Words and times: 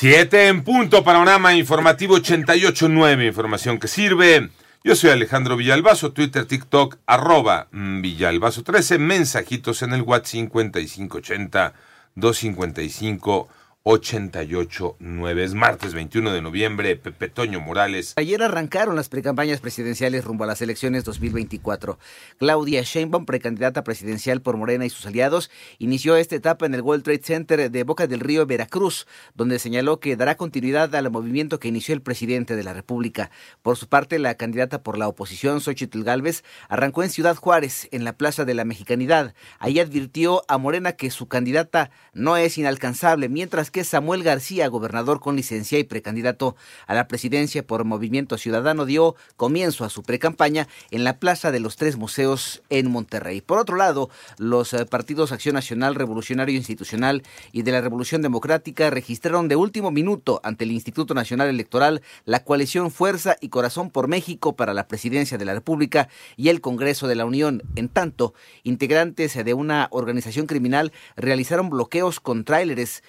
Siete 0.00 0.48
en 0.48 0.64
punto, 0.64 1.04
panorama 1.04 1.52
informativo 1.54 2.16
88.9, 2.16 3.26
información 3.26 3.78
que 3.78 3.86
sirve. 3.86 4.48
Yo 4.82 4.96
soy 4.96 5.10
Alejandro 5.10 5.58
Villalbazo, 5.58 6.12
Twitter, 6.12 6.46
TikTok, 6.46 6.96
arroba 7.04 7.68
Villalbazo 7.70 8.62
13, 8.62 8.96
mensajitos 8.96 9.82
en 9.82 9.92
el 9.92 10.00
WhatsApp 10.00 10.30
5580 10.30 11.74
255 12.14 13.48
889. 13.82 15.42
Es 15.42 15.54
martes 15.54 15.94
21 15.94 16.32
de 16.32 16.42
noviembre. 16.42 16.96
Pepe 16.96 17.30
Toño 17.30 17.60
Morales. 17.60 18.12
Ayer 18.16 18.42
arrancaron 18.42 18.94
las 18.94 19.08
precampañas 19.08 19.60
presidenciales 19.60 20.22
rumbo 20.22 20.44
a 20.44 20.46
las 20.46 20.60
elecciones 20.60 21.04
2024. 21.04 21.98
Claudia 22.38 22.82
Sheinbaum, 22.82 23.24
precandidata 23.24 23.82
presidencial 23.82 24.42
por 24.42 24.58
Morena 24.58 24.84
y 24.84 24.90
sus 24.90 25.06
aliados, 25.06 25.50
inició 25.78 26.16
esta 26.16 26.36
etapa 26.36 26.66
en 26.66 26.74
el 26.74 26.82
World 26.82 27.04
Trade 27.04 27.22
Center 27.22 27.70
de 27.70 27.84
Boca 27.84 28.06
del 28.06 28.20
Río, 28.20 28.44
Veracruz, 28.44 29.06
donde 29.34 29.58
señaló 29.58 29.98
que 29.98 30.14
dará 30.14 30.36
continuidad 30.36 30.94
al 30.94 31.10
movimiento 31.10 31.58
que 31.58 31.68
inició 31.68 31.94
el 31.94 32.02
presidente 32.02 32.56
de 32.56 32.64
la 32.64 32.74
República. 32.74 33.30
Por 33.62 33.78
su 33.78 33.88
parte, 33.88 34.18
la 34.18 34.34
candidata 34.34 34.82
por 34.82 34.98
la 34.98 35.08
oposición, 35.08 35.62
Xochitl 35.62 36.02
Galvez, 36.02 36.44
arrancó 36.68 37.02
en 37.02 37.08
Ciudad 37.08 37.36
Juárez, 37.36 37.88
en 37.92 38.04
la 38.04 38.12
Plaza 38.12 38.44
de 38.44 38.52
la 38.52 38.66
Mexicanidad. 38.66 39.34
Ahí 39.58 39.80
advirtió 39.80 40.42
a 40.48 40.58
Morena 40.58 40.92
que 40.92 41.10
su 41.10 41.28
candidata 41.28 41.90
no 42.12 42.36
es 42.36 42.58
inalcanzable, 42.58 43.30
mientras 43.30 43.69
que 43.70 43.84
Samuel 43.84 44.22
García, 44.22 44.68
gobernador 44.68 45.20
con 45.20 45.36
licencia 45.36 45.78
y 45.78 45.84
precandidato 45.84 46.56
a 46.86 46.94
la 46.94 47.08
presidencia 47.08 47.66
por 47.66 47.84
Movimiento 47.84 48.38
Ciudadano, 48.38 48.84
dio 48.84 49.16
comienzo 49.36 49.84
a 49.84 49.90
su 49.90 50.02
precampaña 50.02 50.68
en 50.90 51.04
la 51.04 51.18
Plaza 51.18 51.50
de 51.50 51.60
los 51.60 51.76
Tres 51.76 51.96
Museos 51.96 52.62
en 52.70 52.90
Monterrey. 52.90 53.40
Por 53.40 53.58
otro 53.58 53.76
lado, 53.76 54.10
los 54.38 54.72
eh, 54.74 54.84
partidos 54.86 55.32
Acción 55.32 55.54
Nacional, 55.54 55.94
Revolucionario 55.94 56.56
Institucional 56.56 57.22
y 57.52 57.62
de 57.62 57.72
la 57.72 57.80
Revolución 57.80 58.22
Democrática 58.22 58.90
registraron 58.90 59.48
de 59.48 59.56
último 59.56 59.90
minuto 59.90 60.40
ante 60.44 60.64
el 60.64 60.72
Instituto 60.72 61.14
Nacional 61.14 61.48
Electoral 61.48 62.02
la 62.24 62.44
coalición 62.44 62.90
Fuerza 62.90 63.36
y 63.40 63.48
Corazón 63.48 63.90
por 63.90 64.08
México 64.08 64.56
para 64.56 64.74
la 64.74 64.88
presidencia 64.88 65.38
de 65.38 65.44
la 65.44 65.54
República 65.54 66.08
y 66.36 66.48
el 66.48 66.60
Congreso 66.60 67.08
de 67.08 67.14
la 67.14 67.24
Unión. 67.24 67.62
En 67.76 67.88
tanto, 67.88 68.34
integrantes 68.62 69.42
de 69.42 69.54
una 69.54 69.88
organización 69.90 70.46
criminal 70.46 70.92
realizaron 71.16 71.70
bloqueos 71.70 72.20
con 72.20 72.44
tráileres 72.44 73.02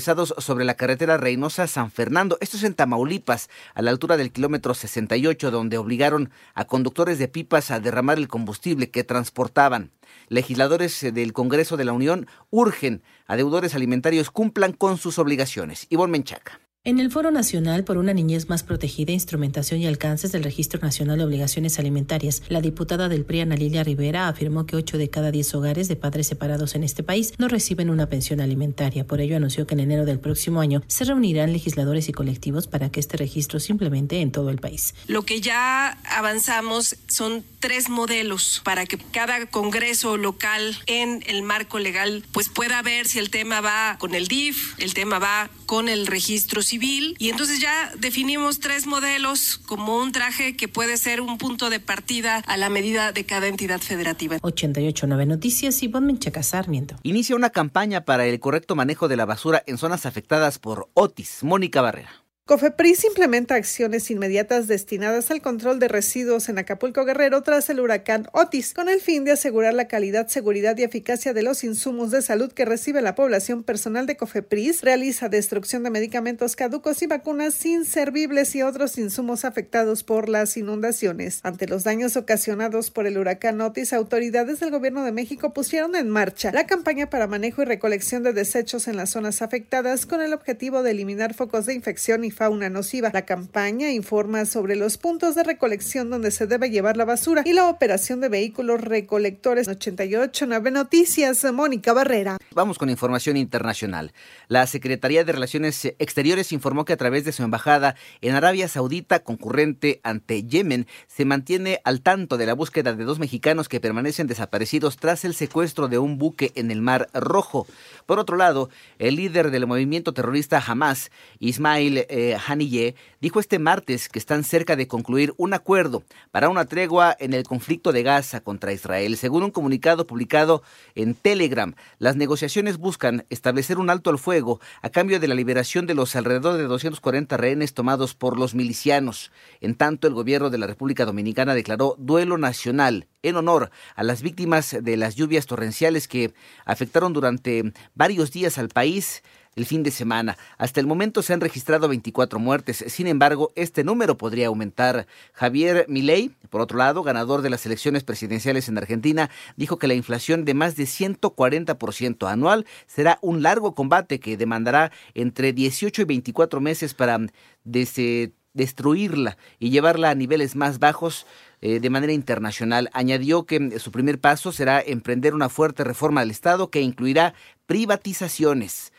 sobre 0.00 0.64
la 0.64 0.74
carretera 0.74 1.16
Reynosa-San 1.16 1.90
Fernando. 1.90 2.38
Esto 2.40 2.56
es 2.56 2.62
en 2.62 2.74
Tamaulipas, 2.74 3.48
a 3.74 3.82
la 3.82 3.90
altura 3.90 4.16
del 4.16 4.32
kilómetro 4.32 4.74
68, 4.74 5.50
donde 5.50 5.78
obligaron 5.78 6.30
a 6.54 6.66
conductores 6.66 7.18
de 7.18 7.28
pipas 7.28 7.70
a 7.70 7.80
derramar 7.80 8.18
el 8.18 8.28
combustible 8.28 8.90
que 8.90 9.04
transportaban. 9.04 9.90
Legisladores 10.28 11.00
del 11.12 11.32
Congreso 11.32 11.76
de 11.76 11.84
la 11.84 11.92
Unión 11.92 12.26
urgen 12.50 13.02
a 13.26 13.36
deudores 13.36 13.74
alimentarios 13.74 14.30
cumplan 14.30 14.72
con 14.72 14.98
sus 14.98 15.18
obligaciones. 15.18 15.86
Ivonne 15.90 16.12
Menchaca. 16.12 16.60
En 16.88 17.00
el 17.00 17.10
Foro 17.10 17.30
Nacional 17.30 17.84
por 17.84 17.98
una 17.98 18.14
Niñez 18.14 18.48
Más 18.48 18.62
Protegida, 18.62 19.12
Instrumentación 19.12 19.78
y 19.78 19.86
Alcances 19.86 20.32
del 20.32 20.42
Registro 20.42 20.80
Nacional 20.80 21.18
de 21.18 21.24
Obligaciones 21.24 21.78
Alimentarias, 21.78 22.42
la 22.48 22.62
diputada 22.62 23.10
del 23.10 23.26
PRI, 23.26 23.42
Ana 23.42 23.56
Lilia 23.56 23.84
Rivera, 23.84 24.26
afirmó 24.26 24.64
que 24.64 24.74
8 24.74 24.96
de 24.96 25.10
cada 25.10 25.30
10 25.30 25.54
hogares 25.56 25.88
de 25.88 25.96
padres 25.96 26.28
separados 26.28 26.74
en 26.74 26.84
este 26.84 27.02
país 27.02 27.34
no 27.36 27.48
reciben 27.48 27.90
una 27.90 28.08
pensión 28.08 28.40
alimentaria. 28.40 29.06
Por 29.06 29.20
ello, 29.20 29.36
anunció 29.36 29.66
que 29.66 29.74
en 29.74 29.80
enero 29.80 30.06
del 30.06 30.18
próximo 30.18 30.62
año 30.62 30.82
se 30.86 31.04
reunirán 31.04 31.52
legisladores 31.52 32.08
y 32.08 32.12
colectivos 32.12 32.66
para 32.68 32.90
que 32.90 33.00
este 33.00 33.18
registro 33.18 33.60
se 33.60 33.72
implemente 33.72 34.22
en 34.22 34.32
todo 34.32 34.48
el 34.48 34.56
país. 34.56 34.94
Lo 35.08 35.26
que 35.26 35.42
ya 35.42 35.90
avanzamos 36.04 36.96
son 37.06 37.44
tres 37.60 37.90
modelos 37.90 38.62
para 38.64 38.86
que 38.86 38.96
cada 38.96 39.44
congreso 39.44 40.16
local 40.16 40.74
en 40.86 41.22
el 41.26 41.42
marco 41.42 41.80
legal 41.80 42.24
pues 42.32 42.48
pueda 42.48 42.80
ver 42.80 43.06
si 43.06 43.18
el 43.18 43.28
tema 43.28 43.60
va 43.60 43.96
con 43.98 44.14
el 44.14 44.26
DIF, 44.26 44.78
el 44.78 44.94
tema 44.94 45.18
va 45.18 45.50
con 45.66 45.90
el 45.90 46.06
registro 46.06 46.62
civil 46.62 46.77
y 46.80 47.30
entonces 47.30 47.60
ya 47.60 47.92
definimos 47.98 48.60
tres 48.60 48.86
modelos 48.86 49.58
como 49.66 49.98
un 49.98 50.12
traje 50.12 50.56
que 50.56 50.68
puede 50.68 50.96
ser 50.96 51.20
un 51.20 51.38
punto 51.38 51.70
de 51.70 51.80
partida 51.80 52.36
a 52.46 52.56
la 52.56 52.68
medida 52.68 53.12
de 53.12 53.24
cada 53.24 53.48
entidad 53.48 53.80
federativa. 53.80 54.38
889 54.42 55.26
Noticias 55.26 55.82
y 55.82 55.88
Menchaca 55.88 56.42
Sarmiento. 56.42 56.96
Inicia 57.02 57.34
una 57.34 57.50
campaña 57.50 58.04
para 58.04 58.26
el 58.26 58.38
correcto 58.40 58.76
manejo 58.76 59.08
de 59.08 59.16
la 59.16 59.26
basura 59.26 59.62
en 59.66 59.78
zonas 59.78 60.06
afectadas 60.06 60.58
por 60.58 60.88
Otis. 60.94 61.42
Mónica 61.42 61.80
Barrera. 61.80 62.27
Cofepris 62.48 63.04
implementa 63.04 63.56
acciones 63.56 64.10
inmediatas 64.10 64.68
destinadas 64.68 65.30
al 65.30 65.42
control 65.42 65.78
de 65.78 65.86
residuos 65.86 66.48
en 66.48 66.56
Acapulco 66.56 67.04
Guerrero 67.04 67.42
tras 67.42 67.68
el 67.68 67.78
huracán 67.78 68.26
Otis, 68.32 68.72
con 68.72 68.88
el 68.88 69.02
fin 69.02 69.24
de 69.24 69.32
asegurar 69.32 69.74
la 69.74 69.86
calidad, 69.86 70.28
seguridad 70.28 70.74
y 70.78 70.82
eficacia 70.82 71.34
de 71.34 71.42
los 71.42 71.62
insumos 71.62 72.10
de 72.10 72.22
salud 72.22 72.50
que 72.50 72.64
recibe 72.64 73.02
la 73.02 73.14
población. 73.14 73.64
Personal 73.64 74.06
de 74.06 74.16
Cofepris 74.16 74.80
realiza 74.80 75.28
destrucción 75.28 75.82
de 75.82 75.90
medicamentos 75.90 76.56
caducos 76.56 77.02
y 77.02 77.06
vacunas 77.06 77.66
inservibles 77.66 78.54
y 78.54 78.62
otros 78.62 78.96
insumos 78.96 79.44
afectados 79.44 80.02
por 80.02 80.30
las 80.30 80.56
inundaciones. 80.56 81.40
Ante 81.42 81.68
los 81.68 81.84
daños 81.84 82.16
ocasionados 82.16 82.90
por 82.90 83.06
el 83.06 83.18
huracán 83.18 83.60
Otis, 83.60 83.92
autoridades 83.92 84.58
del 84.60 84.70
Gobierno 84.70 85.04
de 85.04 85.12
México 85.12 85.52
pusieron 85.52 85.94
en 85.96 86.08
marcha 86.08 86.50
la 86.50 86.66
campaña 86.66 87.10
para 87.10 87.26
manejo 87.26 87.60
y 87.60 87.66
recolección 87.66 88.22
de 88.22 88.32
desechos 88.32 88.88
en 88.88 88.96
las 88.96 89.10
zonas 89.10 89.42
afectadas 89.42 90.06
con 90.06 90.22
el 90.22 90.32
objetivo 90.32 90.82
de 90.82 90.92
eliminar 90.92 91.34
focos 91.34 91.66
de 91.66 91.74
infección 91.74 92.24
y 92.24 92.37
fauna 92.38 92.70
nociva. 92.70 93.10
La 93.12 93.22
campaña 93.22 93.90
informa 93.90 94.44
sobre 94.44 94.76
los 94.76 94.96
puntos 94.96 95.34
de 95.34 95.42
recolección 95.42 96.08
donde 96.08 96.30
se 96.30 96.46
debe 96.46 96.70
llevar 96.70 96.96
la 96.96 97.04
basura 97.04 97.42
y 97.44 97.52
la 97.52 97.68
operación 97.68 98.20
de 98.20 98.28
vehículos 98.28 98.80
recolectores. 98.80 99.66
88 99.66 100.46
Nave 100.46 100.70
Noticias, 100.70 101.44
Mónica 101.52 101.92
Barrera. 101.92 102.36
Vamos 102.54 102.78
con 102.78 102.90
información 102.90 103.36
internacional. 103.36 104.12
La 104.46 104.68
Secretaría 104.68 105.24
de 105.24 105.32
Relaciones 105.32 105.84
Exteriores 105.98 106.52
informó 106.52 106.84
que 106.84 106.92
a 106.92 106.96
través 106.96 107.24
de 107.24 107.32
su 107.32 107.42
embajada 107.42 107.96
en 108.20 108.36
Arabia 108.36 108.68
Saudita, 108.68 109.24
concurrente 109.24 110.00
ante 110.04 110.44
Yemen, 110.44 110.86
se 111.08 111.24
mantiene 111.24 111.80
al 111.82 112.02
tanto 112.02 112.36
de 112.36 112.46
la 112.46 112.54
búsqueda 112.54 112.92
de 112.92 113.02
dos 113.02 113.18
mexicanos 113.18 113.68
que 113.68 113.80
permanecen 113.80 114.28
desaparecidos 114.28 114.96
tras 114.96 115.24
el 115.24 115.34
secuestro 115.34 115.88
de 115.88 115.98
un 115.98 116.18
buque 116.18 116.52
en 116.54 116.70
el 116.70 116.82
Mar 116.82 117.08
Rojo. 117.12 117.66
Por 118.06 118.20
otro 118.20 118.36
lado, 118.36 118.70
el 119.00 119.16
líder 119.16 119.50
del 119.50 119.66
movimiento 119.66 120.14
terrorista 120.14 120.62
Hamas, 120.64 121.10
Ismail 121.40 122.06
eh, 122.08 122.27
Haniyeh 122.36 122.94
dijo 123.20 123.40
este 123.40 123.58
martes 123.58 124.08
que 124.08 124.18
están 124.18 124.44
cerca 124.44 124.76
de 124.76 124.88
concluir 124.88 125.34
un 125.36 125.54
acuerdo 125.54 126.02
para 126.30 126.48
una 126.48 126.66
tregua 126.66 127.16
en 127.18 127.34
el 127.34 127.44
conflicto 127.44 127.92
de 127.92 128.02
Gaza 128.02 128.40
contra 128.40 128.72
Israel. 128.72 129.16
Según 129.16 129.42
un 129.42 129.50
comunicado 129.50 130.06
publicado 130.06 130.62
en 130.94 131.14
Telegram, 131.14 131.74
las 131.98 132.16
negociaciones 132.16 132.78
buscan 132.78 133.24
establecer 133.30 133.78
un 133.78 133.90
alto 133.90 134.10
al 134.10 134.18
fuego 134.18 134.60
a 134.82 134.90
cambio 134.90 135.20
de 135.20 135.28
la 135.28 135.34
liberación 135.34 135.86
de 135.86 135.94
los 135.94 136.16
alrededor 136.16 136.56
de 136.56 136.64
240 136.64 137.36
rehenes 137.36 137.74
tomados 137.74 138.14
por 138.14 138.38
los 138.38 138.54
milicianos. 138.54 139.30
En 139.60 139.74
tanto, 139.74 140.08
el 140.08 140.14
gobierno 140.14 140.50
de 140.50 140.58
la 140.58 140.66
República 140.66 141.04
Dominicana 141.04 141.54
declaró 141.54 141.94
duelo 141.98 142.38
nacional 142.38 143.06
en 143.22 143.36
honor 143.36 143.70
a 143.96 144.02
las 144.02 144.22
víctimas 144.22 144.76
de 144.80 144.96
las 144.96 145.16
lluvias 145.16 145.46
torrenciales 145.46 146.08
que 146.08 146.32
afectaron 146.64 147.12
durante 147.12 147.72
varios 147.94 148.30
días 148.32 148.58
al 148.58 148.68
país 148.68 149.22
el 149.58 149.66
fin 149.66 149.82
de 149.82 149.90
semana. 149.90 150.38
Hasta 150.56 150.80
el 150.80 150.86
momento 150.86 151.20
se 151.20 151.32
han 151.32 151.40
registrado 151.40 151.88
24 151.88 152.38
muertes. 152.38 152.84
Sin 152.86 153.06
embargo, 153.08 153.52
este 153.56 153.82
número 153.84 154.16
podría 154.16 154.46
aumentar. 154.46 155.06
Javier 155.32 155.84
Milei, 155.88 156.30
por 156.48 156.60
otro 156.60 156.78
lado, 156.78 157.02
ganador 157.02 157.42
de 157.42 157.50
las 157.50 157.66
elecciones 157.66 158.04
presidenciales 158.04 158.68
en 158.68 158.78
Argentina, 158.78 159.30
dijo 159.56 159.78
que 159.78 159.88
la 159.88 159.94
inflación 159.94 160.44
de 160.44 160.54
más 160.54 160.76
de 160.76 160.84
140% 160.84 162.30
anual 162.30 162.66
será 162.86 163.18
un 163.20 163.42
largo 163.42 163.74
combate 163.74 164.20
que 164.20 164.36
demandará 164.36 164.92
entre 165.14 165.52
18 165.52 166.02
y 166.02 166.04
24 166.04 166.60
meses 166.60 166.94
para 166.94 167.18
destruirla 167.64 169.36
y 169.58 169.70
llevarla 169.70 170.10
a 170.10 170.14
niveles 170.14 170.54
más 170.54 170.78
bajos 170.78 171.26
eh, 171.60 171.80
de 171.80 171.90
manera 171.90 172.12
internacional. 172.12 172.90
Añadió 172.92 173.44
que 173.44 173.78
su 173.80 173.90
primer 173.90 174.20
paso 174.20 174.52
será 174.52 174.80
emprender 174.80 175.34
una 175.34 175.48
fuerte 175.48 175.82
reforma 175.82 176.20
del 176.20 176.30
Estado 176.30 176.70
que 176.70 176.80
incluirá 176.80 177.34
privatizaciones. 177.66 178.92